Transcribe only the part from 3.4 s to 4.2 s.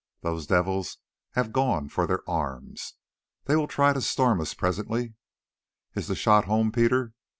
They will try to